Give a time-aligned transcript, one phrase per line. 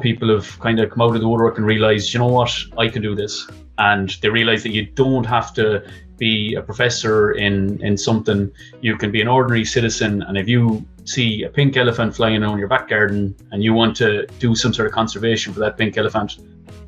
[0.00, 2.88] people have kind of come out of the woodwork and realised, you know what, I
[2.88, 3.48] can do this,
[3.78, 5.88] and they realise that you don't have to
[6.18, 8.50] be a professor in in something.
[8.80, 12.58] You can be an ordinary citizen, and if you see a pink elephant flying around
[12.58, 15.96] your back garden and you want to do some sort of conservation for that pink
[15.96, 16.38] elephant,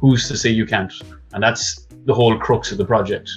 [0.00, 0.92] who's to say you can't?
[1.32, 3.30] And that's the whole crux of the project.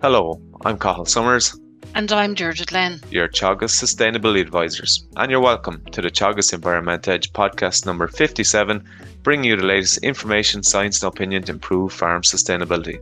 [0.00, 1.58] Hello, I'm Cathal Summers.
[1.94, 3.00] And I'm Deirdre Glenn.
[3.10, 5.04] Your Teagasc Sustainability Advisors.
[5.16, 8.84] And you're welcome to the Teagasc Environment Edge podcast number 57,
[9.22, 13.00] bringing you the latest information, science, and opinion to improve farm sustainability.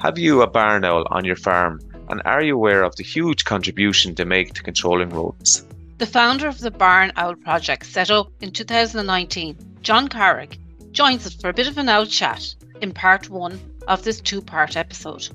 [0.00, 1.80] Have you a barn owl on your farm?
[2.08, 5.64] And are you aware of the huge contribution they make to controlling rodents?
[5.98, 10.58] The founder of the Barn Owl Project, set up in 2019, John Carrig,
[10.90, 14.42] joins us for a bit of an owl chat in part one of this two
[14.42, 15.28] part episode.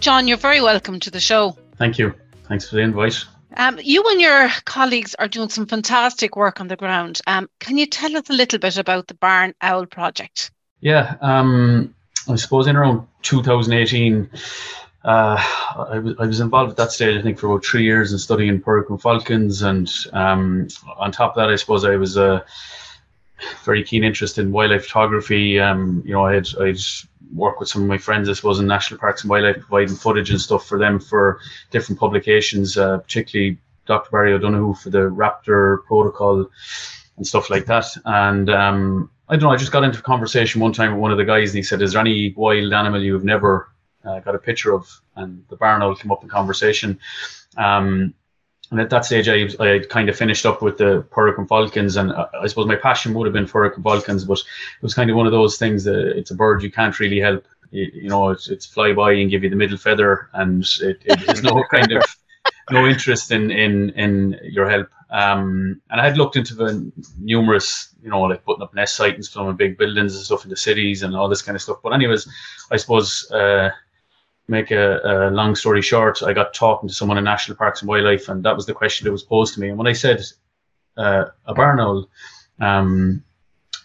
[0.00, 1.56] John, you're very welcome to the show.
[1.78, 2.14] Thank you.
[2.48, 3.24] Thanks for the invite.
[3.56, 7.20] Um, you and your colleagues are doing some fantastic work on the ground.
[7.26, 10.50] Um, can you tell us a little bit about the Barn Owl project?
[10.80, 11.94] Yeah, um,
[12.28, 14.28] I suppose in around 2018,
[15.04, 15.42] uh,
[15.90, 18.60] I, was, was involved at that stage, I think, for about three years in studying
[18.60, 19.62] peregrine falcons.
[19.62, 22.44] And um, on top of that, I suppose I was a
[23.64, 25.60] very keen interest in wildlife photography.
[25.60, 26.78] Um, you know, I had, I'd
[27.34, 30.30] work with some of my friends, I suppose, in national parks and wildlife, providing footage
[30.30, 31.40] and stuff for them for
[31.70, 34.10] different publications, uh, particularly Dr.
[34.10, 36.46] Barry O'Donoghue for the Raptor protocol
[37.16, 37.86] and stuff like that.
[38.04, 41.12] And um, I don't know, I just got into a conversation one time with one
[41.12, 43.68] of the guys and he said, Is there any wild animal you've never
[44.04, 44.88] uh, got a picture of?
[45.16, 46.98] And the barn owl came up in conversation.
[47.56, 48.14] Um,
[48.74, 52.12] and at that stage, I, I kind of finished up with the Peregrine Falcons, and
[52.12, 55.16] I, I suppose my passion would have been Peregrine Falcons, but it was kind of
[55.16, 57.46] one of those things that it's a bird you can't really help.
[57.70, 61.00] You, you know, it's, it's fly by and give you the middle feather, and it,
[61.04, 62.02] it has no kind of
[62.72, 64.88] no interest in in in your help.
[65.10, 69.28] Um, and I had looked into the numerous, you know, like putting up nest sightings
[69.28, 71.76] from big buildings and stuff in the cities and all this kind of stuff.
[71.80, 72.28] But anyways,
[72.72, 73.30] I suppose.
[73.30, 73.70] Uh,
[74.48, 77.88] make a, a, long story short, I got talking to someone in National Parks and
[77.88, 79.68] Wildlife, and that was the question that was posed to me.
[79.68, 80.22] And when I said
[80.96, 82.08] uh, a barn owl,
[82.60, 83.24] um,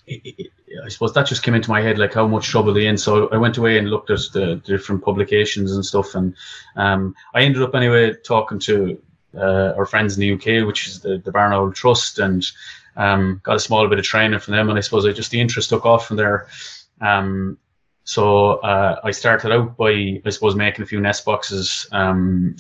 [0.06, 0.52] it, it,
[0.86, 2.98] I suppose that just came into my head, like how much trouble they in.
[2.98, 6.36] So I went away and looked at the, different publications and stuff, and
[6.76, 9.02] um, I ended up anyway talking to
[9.36, 12.46] uh, our friends in the UK, which is the, the Barn Owl Trust, and
[12.98, 14.70] um, got a small bit of training from them.
[14.70, 16.48] And I suppose I just the interest took off from there.
[17.02, 17.58] Um,
[18.10, 22.56] so uh, I started out by, I suppose, making a few nest boxes, um,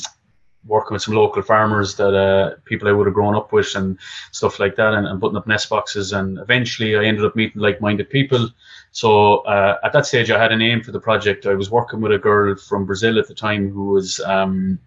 [0.64, 3.98] working with some local farmers that uh, people I would have grown up with and
[4.32, 6.14] stuff like that, and, and, putting up nest boxes.
[6.14, 8.48] And eventually, I ended up meeting like-minded people.
[8.92, 11.48] So uh, at that stage, I had a name for the project.
[11.48, 14.78] I was working with a girl from Brazil at the time who was um,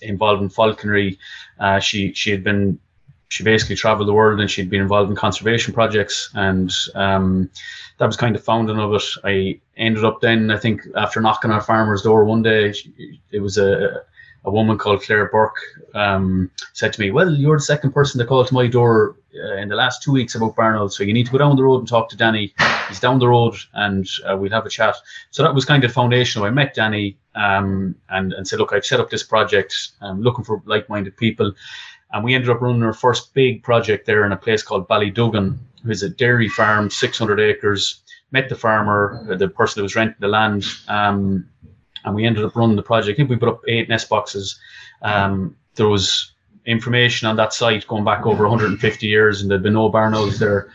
[0.00, 1.18] involved in falconry.
[1.58, 2.78] Uh, she she had been
[3.30, 7.48] she basically traveled the world and she'd been involved in conservation projects and um,
[7.98, 9.04] that was kind of founding of it.
[9.24, 12.74] I ended up then, I think, after knocking on a farmer's door one day,
[13.30, 14.02] it was a,
[14.44, 15.58] a woman called Claire Burke
[15.94, 19.56] um, said to me, "Well, you're the second person to call to my door uh,
[19.56, 21.62] in the last two weeks about Barn Owl, so you need to go down the
[21.62, 22.54] road and talk to Danny.
[22.88, 24.96] He's down the road, and uh, we'll have a chat."
[25.30, 26.48] So that was kind of foundational.
[26.48, 29.74] I met Danny um, and and said, "Look, I've set up this project.
[30.00, 31.52] I'm looking for like-minded people."
[32.12, 35.58] And we ended up running our first big project there in a place called Ballyduggan,
[35.84, 38.02] who's a dairy farm, 600 acres.
[38.32, 41.48] Met the farmer, the person that was renting the land, um,
[42.04, 43.14] and we ended up running the project.
[43.14, 44.60] I think we put up eight nest boxes.
[45.02, 46.32] Um, there was
[46.64, 50.38] information on that site going back over 150 years, and there'd been no barn owls
[50.38, 50.70] there.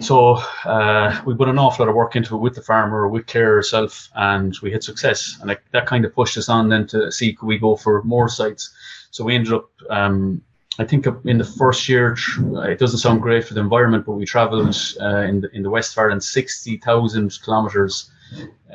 [0.00, 3.26] So uh, we put an awful lot of work into it with the farmer, with
[3.26, 5.38] Claire herself, and we had success.
[5.40, 8.28] And that kind of pushed us on then to see could we go for more
[8.28, 8.74] sites.
[9.12, 10.42] So we ended up um,
[10.78, 14.24] I think in the first year, it doesn't sound great for the environment, but we
[14.24, 18.10] travelled uh, in the in the West of Ireland sixty thousand kilometres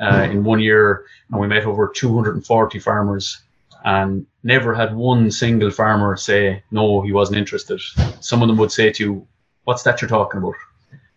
[0.00, 3.42] uh, in one year, and we met over two hundred and forty farmers,
[3.84, 7.80] and never had one single farmer say no, he wasn't interested.
[8.20, 9.26] Some of them would say to you,
[9.64, 10.54] "What's that you're talking about?"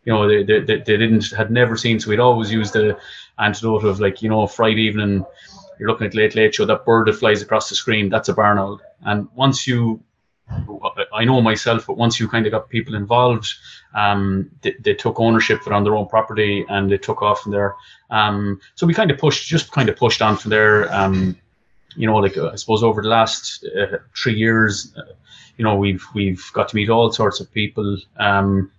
[0.04, 2.02] You know, they they, they didn't had never seen.
[2.02, 2.98] So we'd always use the
[3.40, 5.25] antidote of like you know Friday evening,
[5.80, 8.34] you're looking at late late show that bird that flies across the screen, that's a
[8.34, 10.04] barn owl, and once you
[11.13, 13.54] I know myself, but once you kind of got people involved,
[13.95, 17.42] um, they, they, took ownership of it on their own property and they took off
[17.42, 17.75] from there.
[18.10, 20.94] Um, so we kind of pushed, just kind of pushed on from there.
[20.94, 21.38] Um,
[21.95, 25.13] you know, like uh, I suppose over the last uh, three years, uh,
[25.57, 28.72] you know, we've we've got to meet all sorts of people, um,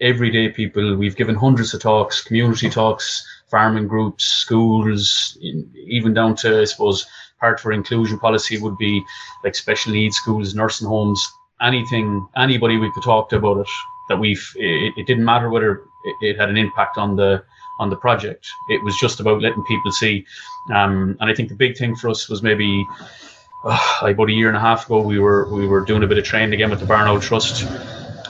[0.00, 0.96] everyday people.
[0.96, 7.06] We've given hundreds of talks, community talks, farming groups, schools, even down to I suppose
[7.40, 9.04] part for inclusion policy would be
[9.44, 11.26] like special needs schools, nursing homes,
[11.60, 13.68] anything, anybody we could talk to about it.
[14.08, 17.44] That we've, it, it didn't matter whether it, it had an impact on the
[17.78, 18.46] on the project.
[18.68, 20.26] It was just about letting people see.
[20.72, 22.86] Um, and I think the big thing for us was maybe
[23.64, 26.06] uh, like about a year and a half ago, we were we were doing a
[26.06, 27.66] bit of training again with the Barn Owl Trust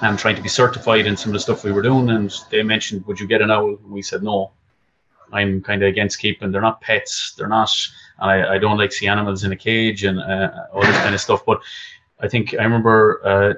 [0.03, 2.11] and trying to be certified in some of the stuff we were doing.
[2.11, 3.71] And they mentioned, would you get an owl?
[3.71, 4.53] And we said no.
[5.33, 6.51] I'm kind of against keeping.
[6.51, 7.35] They're not pets.
[7.37, 7.71] They're not.
[8.21, 11.21] I, I don't like see animals in a cage and uh, all this kind of
[11.21, 11.45] stuff.
[11.45, 11.61] But
[12.21, 13.55] I think I remember uh,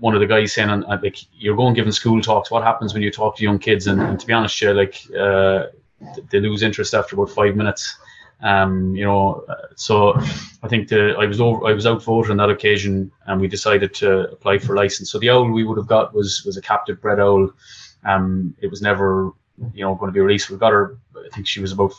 [0.00, 2.50] one of the guys saying, uh, like, you're going giving school talks.
[2.50, 3.86] What happens when you talk to young kids?
[3.86, 5.66] And, and to be honest, yeah, like, uh,
[6.30, 7.96] they lose interest after about five minutes.
[8.42, 10.14] Um, you know, so
[10.62, 13.94] I think the I was over I was outvoted on that occasion, and we decided
[13.94, 15.10] to apply for license.
[15.10, 17.50] So the owl we would have got was was a captive bred owl.
[18.04, 19.30] Um, it was never
[19.72, 20.50] you know going to be released.
[20.50, 20.98] We got her.
[21.16, 21.94] I think she was about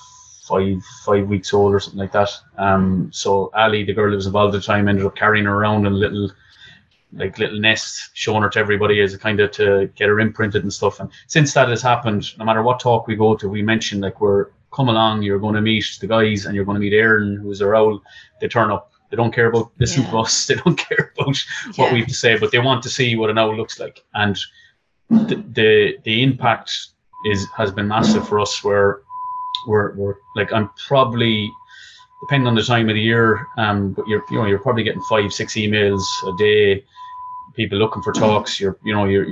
[0.48, 2.30] five five weeks old or something like that.
[2.58, 5.56] Um, so Ali, the girl that was involved at the time, ended up carrying her
[5.56, 6.30] around in a little
[7.14, 10.64] like little nest, showing her to everybody as a kind of to get her imprinted
[10.64, 11.00] and stuff.
[11.00, 14.20] And since that has happened, no matter what talk we go to, we mention like
[14.20, 17.38] we're come along, you're going to meet the guys and you're going to meet Erin,
[17.38, 18.02] who's a owl.
[18.42, 18.92] They turn up.
[19.10, 20.20] They don't care about the yeah.
[20.20, 20.46] us.
[20.48, 21.72] They don't care about yeah.
[21.84, 24.04] what we have to say, but they want to see what an owl looks like.
[24.14, 24.38] And
[25.10, 26.72] the, the the impact
[27.28, 28.64] is has been massive for us.
[28.64, 29.02] Where
[29.68, 31.52] we're, we're like I'm probably
[32.22, 35.02] depending on the time of the year, um, but you're you know you're probably getting
[35.04, 36.84] five six emails a day,
[37.54, 38.60] people looking for talks.
[38.60, 39.28] You're you know you're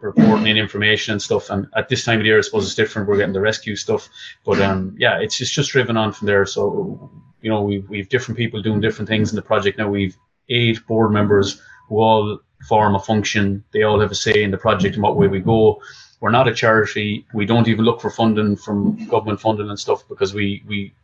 [0.00, 1.50] reporting in information and stuff.
[1.50, 3.08] And at this time of the year, I suppose it's different.
[3.08, 4.08] We're getting the rescue stuff,
[4.44, 6.46] but um, yeah, it's just just driven on from there.
[6.46, 7.10] So
[7.40, 9.88] you know, we've we've different people doing different things in the project now.
[9.88, 10.16] We've
[10.48, 13.64] eight board members who all form a function.
[13.72, 15.80] They all have a say in the project and what way we go.
[16.20, 17.26] We're not a charity.
[17.34, 20.94] We don't even look for funding from government funding and stuff because we we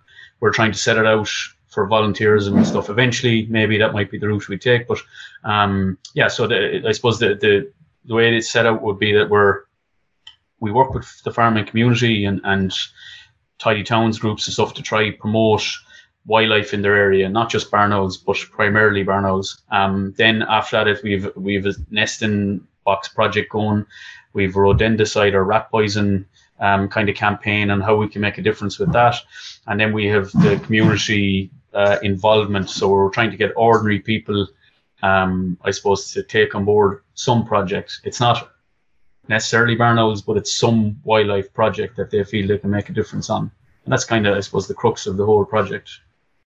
[0.41, 1.29] we're trying to set it out
[1.69, 2.91] for volunteers and stuff.
[2.91, 4.87] Eventually, maybe that might be the route we take.
[4.87, 4.99] But
[5.45, 7.73] um, yeah, so the, I suppose the, the
[8.05, 9.63] the way it's set out would be that we're
[10.61, 12.75] we work with the farming community and and
[13.59, 15.65] tidy towns groups and stuff to try promote
[16.27, 19.63] wildlife in their area, not just barn owls, but primarily barn owls.
[19.71, 23.87] Um, then after that, if we've we've a nesting box project going,
[24.33, 26.27] we've rodenticide or rat poison
[26.61, 29.17] um, kind of campaign and how we can make a difference with that,
[29.67, 32.71] and then we have the community uh, involvement.
[32.71, 34.47] So we're trying to get ordinary people
[35.03, 38.01] um, I suppose, to take on board some projects.
[38.05, 38.53] It's not
[39.29, 42.93] necessarily barn owls, but it's some wildlife project that they feel they can make a
[42.93, 43.51] difference on.
[43.85, 45.91] And that's kind of, I suppose, the crux of the whole project.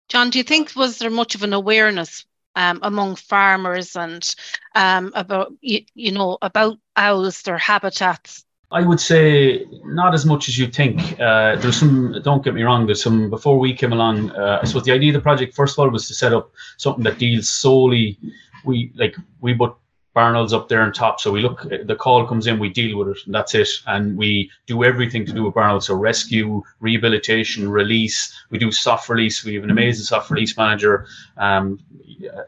[0.08, 2.24] John, do you think was there much of an awareness
[2.56, 4.34] um, among farmers and
[4.76, 8.44] um, about you, you know about owls, their habitats?
[8.70, 11.20] I would say not as much as you think.
[11.20, 12.20] Uh, there's some.
[12.22, 12.86] Don't get me wrong.
[12.86, 13.30] There's some.
[13.30, 15.90] Before we came along, uh, I suppose the idea of the project, first of all,
[15.90, 18.18] was to set up something that deals solely
[18.64, 19.74] we like we put
[20.14, 21.20] barn owls up there on top.
[21.20, 23.68] So we look, the call comes in, we deal with it, and that's it.
[23.86, 25.86] And we do everything to do with barn owls.
[25.86, 28.32] So rescue, rehabilitation, release.
[28.50, 29.44] We do soft release.
[29.44, 31.06] We have an amazing soft release manager.
[31.36, 31.80] Um,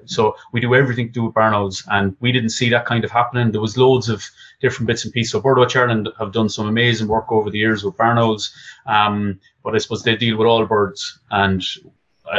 [0.04, 3.04] so we do everything to do with barn owls, and we didn't see that kind
[3.04, 3.50] of happening.
[3.50, 4.24] There was loads of
[4.60, 5.32] different bits and pieces.
[5.32, 8.54] So Birdwatch Ireland have done some amazing work over the years with barn owls,
[8.86, 11.62] um, but I suppose they deal with all birds, and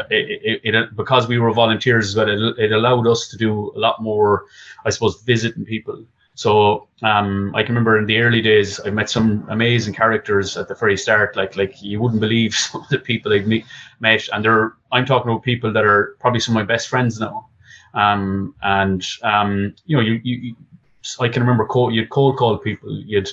[0.09, 3.79] it, it, it, because we were volunteers, but it, it allowed us to do a
[3.79, 4.45] lot more,
[4.85, 6.06] I suppose, visiting people.
[6.35, 10.67] So um, I can remember in the early days, I met some amazing characters at
[10.67, 11.35] the very start.
[11.35, 13.65] Like like you wouldn't believe some of the people I've meet,
[13.99, 17.19] met, and they're I'm talking about people that are probably some of my best friends
[17.19, 17.49] now.
[17.95, 20.56] Um, and um, you know, you, you
[21.19, 22.91] I can remember call, you'd cold call people.
[22.91, 23.29] You'd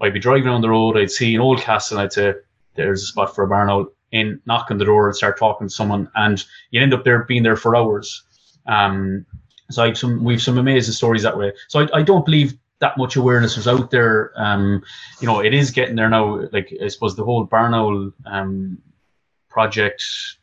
[0.00, 2.34] I'd be driving on the road, I'd see an old castle, and I'd say,
[2.74, 5.68] "There's a spot for a barn owl." In knock on the door and start talking
[5.68, 8.22] to someone, and you end up there being there for hours.
[8.66, 9.26] Um,
[9.70, 11.52] so I've some we've some amazing stories that way.
[11.68, 14.32] So I, I don't believe that much awareness was out there.
[14.36, 14.82] Um,
[15.20, 16.48] you know, it is getting there now.
[16.52, 18.78] Like I suppose the whole barn owl um,
[19.48, 20.02] project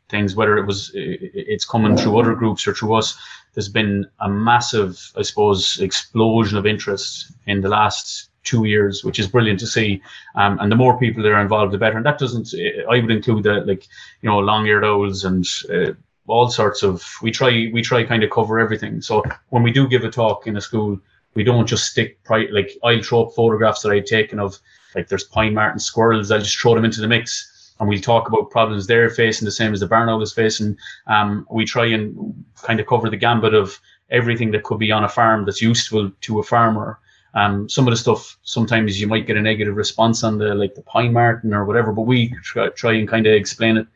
[0.10, 3.18] things, whether it was it's coming through other groups or through us,
[3.54, 9.20] there's been a massive, I suppose, explosion of interest in the last two years, which
[9.20, 10.02] is brilliant to see.
[10.36, 11.98] Um, and the more people that are involved, the better.
[11.98, 12.48] And that doesn't,
[12.94, 13.84] I would include the like,
[14.22, 15.94] you know, long-eared owls and uh,
[16.28, 16.96] all sorts of.
[17.22, 19.02] We try, we try kind of cover everything.
[19.02, 19.24] So
[19.54, 21.00] when we do give a talk in a school,
[21.36, 24.60] we don't just stick pri- like I'll throw up photographs that I've taken of
[24.96, 26.32] like there's pine marten squirrels.
[26.32, 27.54] I'll just throw them into the mix.
[27.80, 30.76] And we'll talk about problems they're facing, the same as the barn owl is facing.
[31.06, 35.04] Um, we try and kind of cover the gambit of everything that could be on
[35.04, 37.00] a farm that's useful to a farmer
[37.34, 40.76] um, some of the stuff sometimes you might get a negative response on the like
[40.76, 43.88] the pine marten or whatever, but we try, try and kind of explain it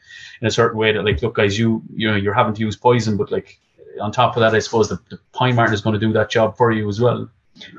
[0.42, 2.76] in a certain way that like, look, guys, you you know you're having to use
[2.76, 3.60] poison, but like
[4.02, 6.30] on top of that, I suppose the, the pine marten is going to do that
[6.30, 7.30] job for you as well.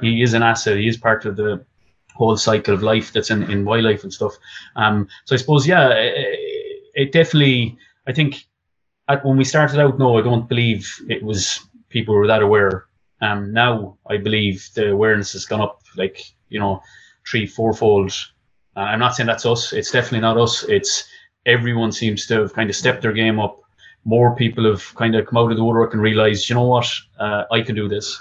[0.01, 0.77] He is an asset.
[0.77, 1.65] He is part of the
[2.15, 4.37] whole cycle of life that's in, in wildlife and stuff.
[4.77, 6.39] Um, so I suppose, yeah, it,
[6.95, 8.45] it definitely, I think
[9.09, 12.87] at, when we started out, no, I don't believe it was people were that aware.
[13.23, 16.83] Um, now I believe the awareness has gone up like, you know,
[17.27, 18.13] three, fourfold.
[18.77, 19.73] Uh, I'm not saying that's us.
[19.73, 20.65] It's definitely not us.
[20.65, 21.05] It's
[21.47, 23.61] everyone seems to have kind of stepped their game up.
[24.05, 26.93] More people have kind of come out of the woodwork and realized, you know what,
[27.21, 28.21] uh, I can do this.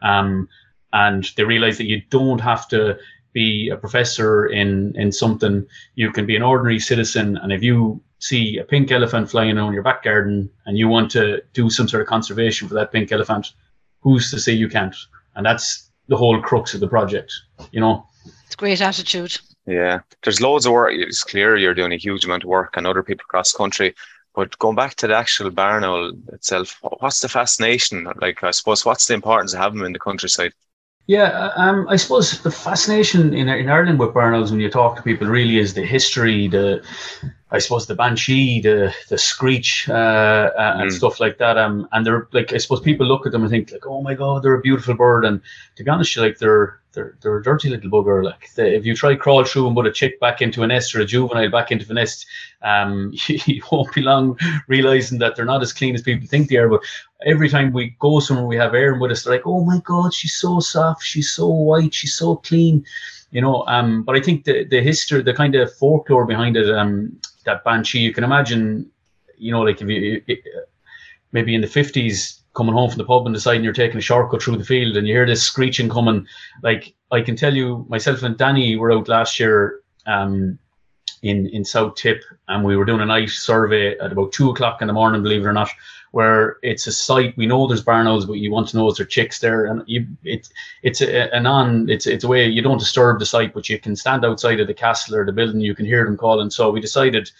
[0.00, 0.48] Um,
[0.92, 2.98] and they realize that you don't have to
[3.34, 5.66] be a professor in in something.
[5.96, 9.74] You can be an ordinary citizen, and if you see a pink elephant flying around
[9.74, 13.12] your back garden and you want to do some sort of conservation for that pink
[13.12, 13.52] elephant,
[14.00, 14.96] who's to say you can't?
[15.36, 17.32] And that's the whole crux of the project,
[17.72, 18.06] you know.
[18.46, 19.38] It's great attitude.
[19.66, 20.92] Yeah, there's loads of work.
[20.94, 23.94] It's clear you're doing a huge amount of work, and other people across the country.
[24.34, 28.08] But going back to the actual barn owl itself, what's the fascination?
[28.20, 30.52] Like, I suppose, what's the importance of having them in the countryside?
[31.06, 34.96] Yeah, um, I suppose the fascination in in Ireland with barn owls when you talk
[34.96, 36.82] to people really is the history, the
[37.50, 40.92] I suppose the banshee, the the screech, uh, uh, and mm.
[40.92, 41.56] stuff like that.
[41.56, 44.14] Um, and they're like I suppose people look at them and think like, oh my
[44.14, 45.24] god, they're a beautiful bird.
[45.24, 45.40] And
[45.76, 48.22] to be honest, like they're they're they're a dirty little bugger.
[48.22, 50.66] Like they, if you try to crawl through and put a chick back into a
[50.66, 52.26] nest or a juvenile back into a nest,
[52.60, 56.50] um, you, you won't be long realizing that they're not as clean as people think
[56.50, 56.68] they are.
[56.68, 56.82] But
[57.24, 59.24] every time we go somewhere, we have Erin with us.
[59.24, 62.84] They're like, oh my god, she's so soft, she's so white, she's so clean
[63.30, 66.74] you know um but i think the the history the kind of folklore behind it
[66.74, 67.14] um
[67.48, 67.98] that banshee.
[67.98, 68.90] You can imagine,
[69.36, 70.22] you know, like if you
[71.32, 74.42] maybe in the fifties coming home from the pub and deciding you're taking a shortcut
[74.42, 76.26] through the field and you hear this screeching coming.
[76.62, 79.80] Like I can tell you, myself and Danny were out last year.
[80.06, 80.58] Um,
[81.22, 84.80] in in South Tip, and we were doing a night survey at about two o'clock
[84.80, 85.70] in the morning, believe it or not,
[86.12, 88.96] where it's a site we know there's barn owls, but you want to know is
[88.96, 90.48] there chicks there, and you it
[90.82, 93.78] it's a, a non it's it's a way you don't disturb the site, but you
[93.78, 96.50] can stand outside of the castle or the building, you can hear them calling.
[96.50, 97.30] So we decided,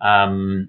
[0.00, 0.68] um,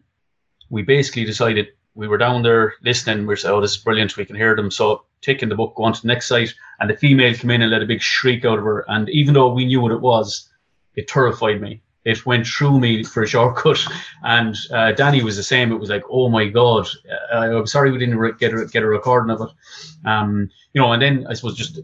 [0.69, 3.25] we basically decided we were down there listening.
[3.25, 4.15] We said, "Oh, this is brilliant.
[4.15, 6.89] We can hear them." So taking the book, go on to the next site, and
[6.89, 8.85] the female came in and let a big shriek out of her.
[8.87, 10.49] And even though we knew what it was,
[10.95, 13.79] it terrified me it went through me for a shortcut.
[14.23, 15.71] And uh, Danny was the same.
[15.71, 16.87] It was like, oh my god,
[17.33, 20.07] uh, I'm sorry we didn't re- get a, get a recording of it.
[20.07, 21.79] Um, you know, and then I suppose just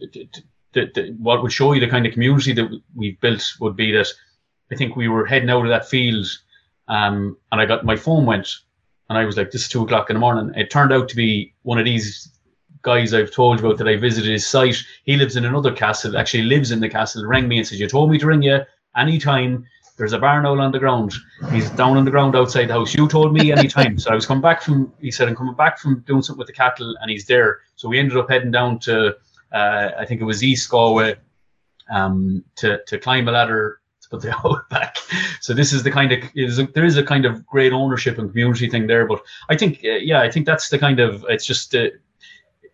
[1.17, 4.07] what would show you the kind of community that we've built would be that
[4.71, 6.27] I think we were heading out of that field,
[6.87, 8.49] um, and I got my phone went,
[9.09, 10.53] and I was like, this is two o'clock in the morning.
[10.55, 12.31] It turned out to be one of these
[12.81, 14.77] guys I've told you about that I visited his site.
[15.03, 17.87] He lives in another castle, actually lives in the castle, rang me and said, You
[17.87, 18.59] told me to ring you
[18.95, 19.65] anytime
[19.97, 21.13] there's a barn owl on the ground.
[21.51, 22.93] He's down on the ground outside the house.
[22.93, 23.97] You told me anytime.
[23.97, 26.47] so I was coming back from, he said, I'm coming back from doing something with
[26.47, 27.61] the cattle and he's there.
[27.75, 29.15] So we ended up heading down to,
[29.53, 31.15] uh, I think it was East Galway,
[31.89, 34.97] um, to, to climb a ladder to put the owl back.
[35.39, 38.17] So this is the kind of, is a, there is a kind of great ownership
[38.17, 39.07] and community thing there.
[39.07, 41.87] But I think, uh, yeah, I think that's the kind of, it's just, uh,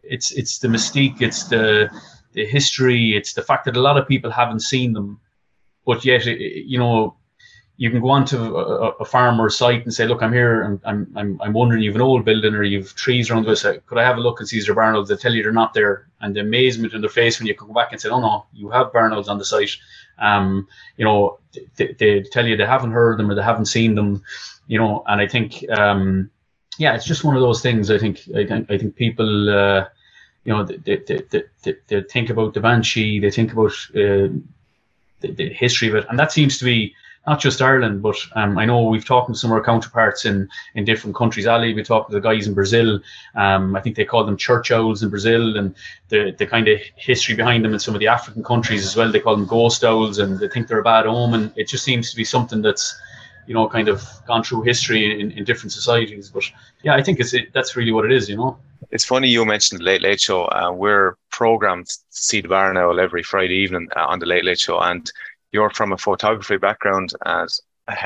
[0.01, 1.87] it's, it's the mystique, it's the,
[2.33, 5.19] the history, it's the fact that a lot of people haven't seen them
[5.85, 7.15] but yet you know
[7.81, 10.61] you can go on to a, a farm or site and say, look, I'm here,
[10.61, 13.63] and I'm, I'm, I'm wondering, you've an old building or you've trees around this.
[13.63, 15.09] Could I have a look and see your barn owls?
[15.09, 17.73] They tell you they're not there, and the amazement in their face when you come
[17.73, 19.71] back and say, oh no, you have barn owls on the site.
[20.19, 21.39] Um, you know,
[21.75, 24.21] they, they, tell you they haven't heard them or they haven't seen them.
[24.67, 26.29] You know, and I think, um,
[26.77, 27.89] yeah, it's just one of those things.
[27.89, 29.49] I think, I think, I think people.
[29.49, 29.85] Uh,
[30.43, 31.21] you know, they, they,
[31.61, 34.29] they, they, think about the banshee, they think about uh,
[35.21, 36.93] the, the history of it, and that seems to be
[37.27, 40.49] not just Ireland, but um, I know we've talked to some of our counterparts in,
[40.73, 41.45] in different countries.
[41.45, 42.99] Ali, we talked to the guys in Brazil.
[43.35, 45.75] Um, I think they call them church owls in Brazil, and
[46.09, 49.11] the, the kind of history behind them in some of the African countries as well.
[49.11, 51.53] They call them ghost owls, and they think they're a bad omen.
[51.55, 52.99] It just seems to be something that's,
[53.51, 56.29] you know, kind of gone through history in, in different societies.
[56.29, 56.49] But
[56.83, 58.57] yeah, I think it's it, that's really what it is, you know.
[58.91, 60.45] It's funny you mentioned the Late Late Show.
[60.45, 64.45] Uh, we're programmed to see the Barn Owl every Friday evening uh, on the Late
[64.45, 65.11] Late Show, and
[65.51, 67.59] you're from a photography background, as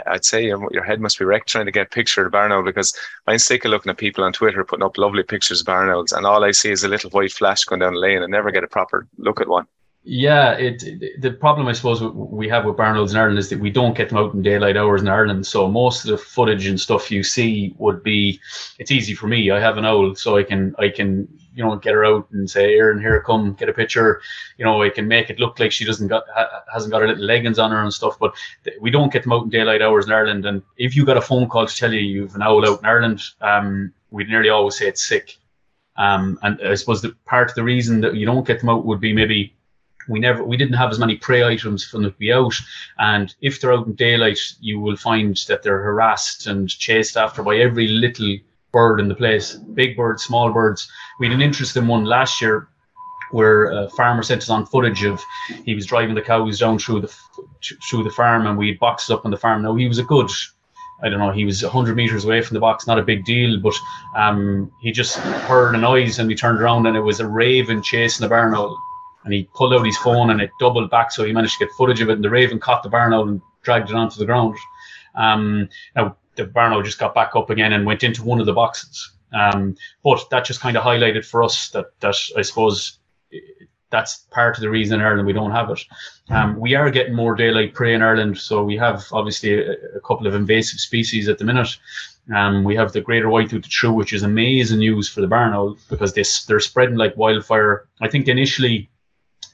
[0.07, 2.51] I'd say your, head must be wrecked trying to get a picture of the barn
[2.51, 2.97] owl because
[3.27, 6.25] I'm sick of looking at people on Twitter putting up lovely pictures of owls, and
[6.25, 8.63] all I see is a little white flash going down the lane and never get
[8.63, 9.67] a proper look at one.
[10.07, 13.71] Yeah, it, the problem I suppose we have with barn in Ireland is that we
[13.71, 15.47] don't get them out in daylight hours in Ireland.
[15.47, 18.39] So most of the footage and stuff you see would be.
[18.77, 19.49] It's easy for me.
[19.49, 22.47] I have an owl, so I can I can you know get her out and
[22.47, 24.21] say, "Erin, here, come get a picture."
[24.59, 27.07] You know, I can make it look like she doesn't got ha, hasn't got her
[27.07, 28.19] little leggings on her and stuff.
[28.19, 28.35] But
[28.79, 30.45] we don't get them out in daylight hours in Ireland.
[30.45, 32.85] And if you got a phone call to tell you you've an owl out in
[32.85, 35.35] Ireland, um, we'd nearly always say it's sick.
[35.97, 38.85] Um, and I suppose the part of the reason that you don't get them out
[38.85, 39.55] would be maybe
[40.07, 42.55] we never we didn't have as many prey items for them to be out
[42.99, 47.43] and if they're out in daylight you will find that they're harassed and chased after
[47.43, 48.37] by every little
[48.75, 49.53] bird in the place.
[49.53, 50.91] Big birds small birds.
[51.17, 52.67] We had an interesting one last year
[53.31, 55.23] where a farmer sent us on footage of
[55.63, 57.13] he was driving the cows down through the
[57.89, 59.63] through the farm and we had boxes up on the farm.
[59.63, 60.29] Now he was a good
[61.01, 63.59] I don't know, he was 100 meters away from the box, not a big deal,
[63.59, 63.75] but
[64.15, 67.81] um, he just heard a noise and we turned around and it was a raven
[67.81, 68.77] chasing the barn owl
[69.25, 71.73] and he pulled out his phone and it doubled back, so he managed to get
[71.73, 72.13] footage of it.
[72.13, 74.55] And the raven caught the barn owl and dragged it onto the ground.
[75.15, 78.45] Um, now the barn owl just got back up again and went into one of
[78.45, 79.11] the boxes.
[79.33, 82.99] Um, but that just kind of highlighted for us that that I suppose
[83.89, 85.83] that's part of the reason in Ireland we don't have it.
[86.29, 90.01] Um, we are getting more daylight prey in Ireland, so we have obviously a, a
[90.05, 91.77] couple of invasive species at the minute.
[92.35, 95.77] Um, we have the greater white-toothed shrew, which is amazing news for the barn owl
[95.89, 97.87] because they, they're spreading like wildfire.
[98.01, 98.89] I think initially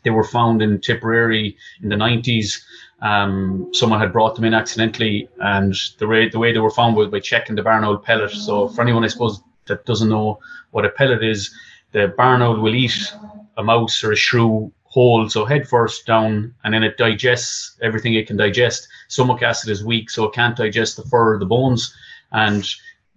[0.03, 2.61] they were found in Tipperary in the 90s.
[3.01, 6.95] Um, someone had brought them in accidentally, and the way the way they were found
[6.95, 8.31] was by checking the barn owl pellet.
[8.31, 10.39] So for anyone, I suppose that doesn't know
[10.71, 11.53] what a pellet is,
[11.91, 13.13] the barn owl will eat
[13.57, 18.13] a mouse or a shrew whole, so head first down, and then it digests everything
[18.13, 18.87] it can digest.
[19.07, 21.95] Stomach acid is weak, so it can't digest the fur or the bones,
[22.31, 22.67] and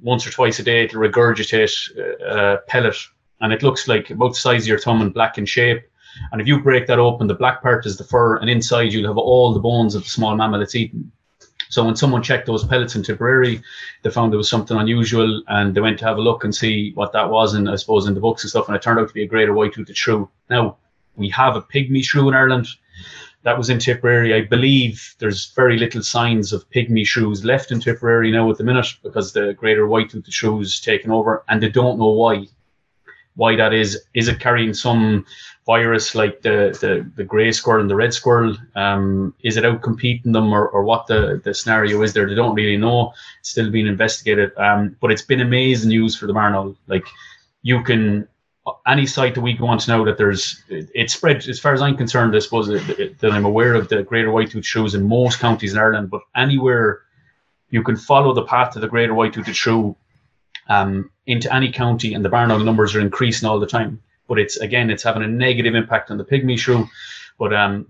[0.00, 2.96] once or twice a day it'll regurgitate a pellet,
[3.40, 5.82] and it looks like about the size of your thumb and black in shape
[6.32, 9.08] and if you break that open, the black part is the fur, and inside you'll
[9.08, 11.10] have all the bones of the small mammal it's eaten.
[11.70, 13.60] So when someone checked those pellets in Tipperary,
[14.02, 16.92] they found there was something unusual, and they went to have a look and see
[16.94, 19.08] what that was, and I suppose in the books and stuff, and it turned out
[19.08, 20.28] to be a greater white-toothed shrew.
[20.48, 20.76] Now
[21.16, 22.68] we have a pygmy shrew in Ireland.
[23.42, 24.32] That was in Tipperary.
[24.34, 28.64] I believe there's very little signs of pygmy shrews left in Tipperary now at the
[28.64, 32.46] minute because the greater white-toothed shrew is taken over, and they don't know why
[33.36, 34.02] why that is.
[34.14, 35.26] Is it carrying some
[35.66, 38.56] virus like the the, the grey squirrel and the red squirrel?
[38.76, 42.28] Um, is it out competing them or, or what the, the scenario is there?
[42.28, 43.12] They don't really know.
[43.40, 44.56] It's still being investigated.
[44.56, 46.76] Um, but it's been amazing news for the barn owl.
[46.86, 47.06] Like
[47.62, 48.28] you can
[48.86, 51.82] any site that we go on to know that there's it's spread as far as
[51.82, 52.34] I'm concerned.
[52.34, 55.78] I suppose that, that I'm aware of the greater white-toothed shrews in most counties in
[55.78, 57.02] Ireland, but anywhere
[57.70, 59.96] you can follow the path of the greater white-toothed shrew
[60.68, 64.00] um, into any county, and the barn owl numbers are increasing all the time.
[64.28, 66.88] But it's again, it's having a negative impact on the pygmy shrew.
[67.38, 67.86] But um,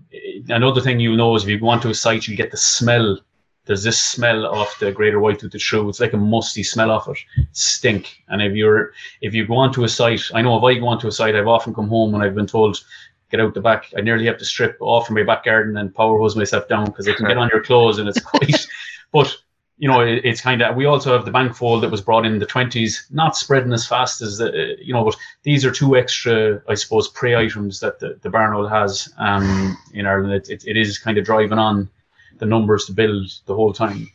[0.49, 3.19] another thing you'll know is if you go onto a site, you get the smell.
[3.65, 5.89] There's this smell of the greater white-toothed shrew.
[5.89, 7.17] It's like a musty smell of it.
[7.51, 8.23] Stink.
[8.27, 11.07] And if you're if you go onto a site, I know if I go onto
[11.07, 12.83] a site, I've often come home and I've been told
[13.31, 13.91] get out the back.
[13.97, 16.85] I nearly have to strip off from my back garden and power hose myself down
[16.85, 18.67] because it can get on your clothes and it's quite.
[19.11, 19.35] but
[19.77, 20.75] you know, it, it's kind of.
[20.75, 23.87] We also have the bank vole that was brought in the twenties, not spreading as
[23.87, 25.03] fast as the, you know.
[25.03, 29.13] But these are two extra, I suppose, prey items that the, the barn owl has
[29.17, 30.33] um, in Ireland.
[30.33, 31.89] It, it, it is kind of driving on
[32.37, 34.11] the numbers to build the whole time.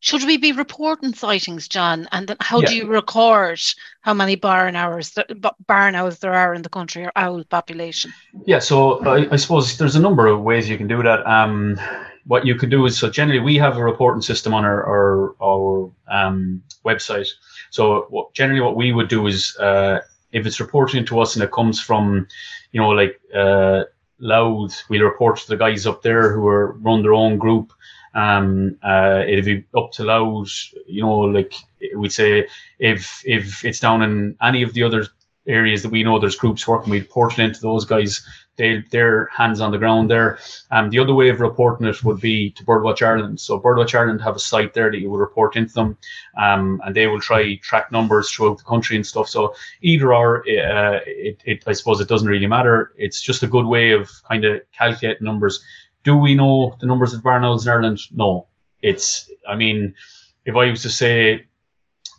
[0.00, 2.06] Should we be reporting sightings, John?
[2.12, 2.68] And then how yeah.
[2.68, 3.60] do you record
[4.02, 5.16] how many barn hours,
[5.66, 8.12] barn owls there are in the country or owl population?
[8.44, 11.26] Yeah, so I, I suppose there's a number of ways you can do that.
[11.26, 11.80] Um,
[12.26, 15.36] what you could do is so generally we have a reporting system on our our,
[15.42, 17.28] our um, website.
[17.70, 20.00] So what, generally what we would do is uh,
[20.32, 22.26] if it's reporting to us and it comes from,
[22.72, 23.84] you know, like uh,
[24.18, 27.72] Louth, we'll report to the guys up there who are run their own group.
[28.14, 30.50] Um, uh, it'll be up to Louth,
[30.86, 31.54] you know, like
[31.94, 35.06] we'd say if if it's down in any of the other
[35.46, 39.60] areas that we know there's groups working, we report into those guys they their hands
[39.60, 40.38] on the ground there.
[40.70, 43.38] Um, the other way of reporting it would be to Birdwatch Ireland.
[43.38, 45.98] So Birdwatch Ireland have a site there that you would report into them,
[46.38, 49.28] um, and they will try track numbers throughout the country and stuff.
[49.28, 52.92] So either or, uh, it, it I suppose it doesn't really matter.
[52.96, 55.62] It's just a good way of kind of calculating numbers.
[56.04, 58.00] Do we know the numbers of barn owls in Ireland?
[58.12, 58.46] No.
[58.82, 59.94] It's I mean,
[60.44, 61.46] if I was to say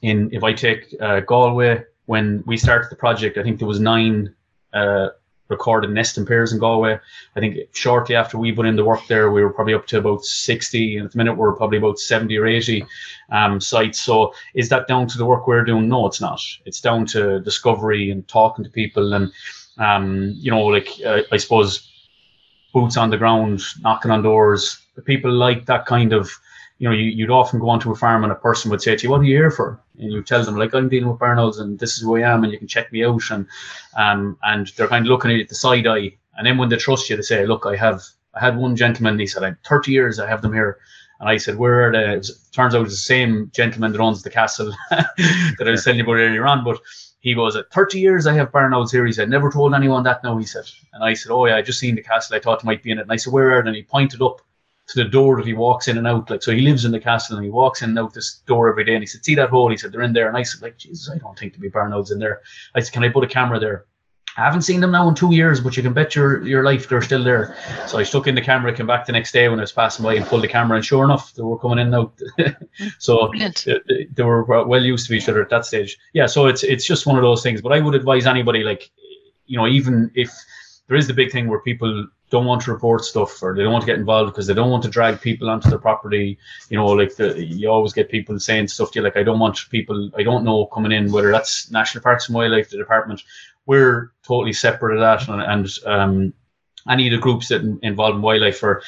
[0.02, 3.80] in if I take uh, Galway when we started the project, I think there was
[3.80, 4.34] nine.
[4.74, 5.10] Uh,
[5.50, 7.00] recorded nesting pairs in Galway.
[7.36, 10.00] I think shortly after we put in the work there, we were probably up to
[10.00, 10.98] about 60.
[10.98, 12.86] And at the minute, we're probably about 70 or 80
[13.32, 14.00] um, sites.
[14.00, 15.88] So is that down to the work we're doing?
[15.88, 16.42] No, it's not.
[16.66, 19.14] It's down to discovery and talking to people.
[19.14, 19.32] And,
[19.78, 21.90] um, you know, like, uh, I suppose
[22.74, 24.80] boots on the ground, knocking on doors.
[25.06, 26.30] People like that kind of
[26.80, 29.04] you know, you, would often go onto a farm and a person would say to
[29.04, 31.40] you, "What are you here for?" And you tell them, "Like I'm dealing with barn
[31.40, 33.48] owls and this is who I am, and you can check me out." And
[33.96, 36.78] um, and they're kind of looking at you the side eye, and then when they
[36.78, 38.04] trust you, they say, "Look, I have
[38.36, 39.20] I had one gentleman.
[39.20, 40.20] He said, "I'm 30 years.
[40.20, 40.78] I have them here."
[41.20, 42.14] And I said, where are they?
[42.14, 45.84] It was, turns out it's the same gentleman that owns the castle that I was
[45.84, 46.64] telling you about earlier on.
[46.64, 46.80] But
[47.22, 49.06] he goes, at 30 years I have barn owls here.
[49.06, 50.66] He said, never told anyone that now, he said.
[50.94, 52.36] And I said, oh yeah, I just seen the castle.
[52.36, 53.02] I thought it might be in it.
[53.02, 53.70] And I said, where are they?
[53.70, 54.42] And he pointed up
[54.88, 56.30] to the door that he walks in and out.
[56.30, 58.70] Like, so he lives in the castle and he walks in and out this door
[58.70, 58.94] every day.
[58.94, 59.70] And he said, see that hole?
[59.70, 60.28] He said, they're in there.
[60.28, 62.42] And I said, like, Jesus, I don't think there'd be barn owls in there.
[62.74, 63.86] I said, can I put a camera there?
[64.38, 66.88] I haven't seen them now in two years, but you can bet your, your life
[66.88, 67.58] they're still there.
[67.88, 70.04] So I stuck in the camera, came back the next day when I was passing
[70.04, 72.14] by and pulled the camera, and sure enough, they were coming in now.
[73.00, 75.98] so uh, they, they were well used to each other at that stage.
[76.14, 77.64] Yeah, so it's it's just one of those things.
[77.64, 78.92] But I would advise anybody, like,
[79.48, 80.32] you know, even if
[80.88, 83.72] there is the big thing where people don't want to report stuff or they don't
[83.72, 86.38] want to get involved because they don't want to drag people onto their property.
[86.70, 89.40] You know, like the, you always get people saying stuff to you like, I don't
[89.40, 93.24] want people I don't know coming in, whether that's National Parks and Wildlife, the department.
[93.66, 95.30] We're totally separate of that.
[95.30, 96.34] And, and um,
[96.90, 98.82] any of the groups that involve in wildlife, or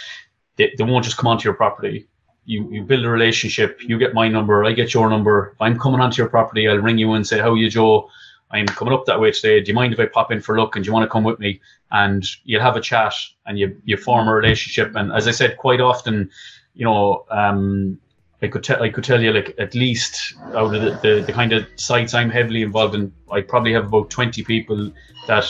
[0.58, 2.08] they, they won't just come onto your property.
[2.46, 3.80] You, you build a relationship.
[3.82, 4.66] You get my number.
[4.66, 5.52] I get your number.
[5.54, 8.10] If I'm coming onto your property, I'll ring you and say, "How are you, Joe?
[8.52, 9.62] I'm coming up that way today.
[9.62, 10.76] Do you mind if I pop in for a look?
[10.76, 13.14] And do you want to come with me?" And you'll have a chat
[13.46, 14.96] and you you form a relationship.
[14.96, 16.30] And as I said, quite often,
[16.74, 18.00] you know, um,
[18.42, 21.34] I could tell I could tell you like at least out of the, the, the
[21.34, 24.92] kind of sites I'm heavily involved in, I probably have about twenty people
[25.28, 25.46] that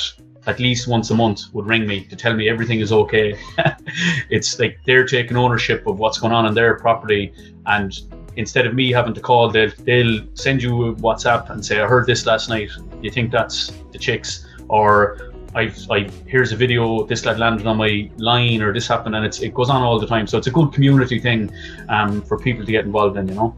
[0.48, 3.38] at least once a month would ring me to tell me everything is okay.
[4.30, 7.32] it's like they're taking ownership of what's going on in their property,
[7.68, 8.00] and
[8.40, 11.88] instead of me having to call, they'll they'll send you a WhatsApp and say, "I
[11.88, 12.70] heard this last night.
[13.02, 14.94] You think that's the chicks?" Or
[15.54, 19.26] I've I here's a video this lad landed on my line or this happened and
[19.26, 20.26] it's it goes on all the time.
[20.26, 21.52] So it's a good community thing
[21.90, 23.56] um, for people to get involved in, you know.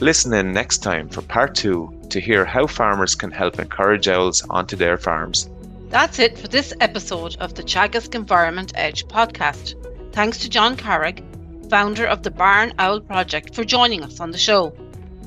[0.00, 1.78] Listen in next time for part two
[2.10, 5.50] to hear how farmers can help encourage owls onto their farms.
[5.90, 9.74] That's it for this episode of the Teagasc Environment Edge podcast.
[10.12, 11.22] Thanks to John Carrig,
[11.64, 14.72] founder of the Barn Owl Project, for joining us on the show.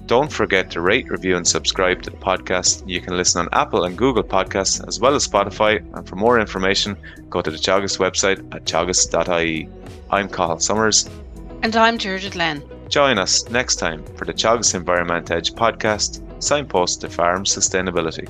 [0.07, 2.87] Don't forget to rate, review, and subscribe to the podcast.
[2.87, 5.83] You can listen on Apple and Google Podcasts as well as Spotify.
[5.97, 6.95] And for more information,
[7.29, 9.67] go to the Teagasc website at teagasc.ie.
[10.09, 11.09] I'm Cathal Summers.
[11.61, 12.63] And I'm Deirdre Glenn.
[12.87, 18.29] Join us next time for the Teagasc Environment Edge podcast, signpost to farm sustainability.